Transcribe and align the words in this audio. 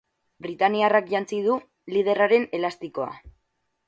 Britaniarrak 0.43 1.11
jantzi 1.11 1.41
du 1.47 1.57
liderraren 1.97 2.47
elastikoa. 2.61 3.11